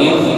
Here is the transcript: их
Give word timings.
их 0.00 0.37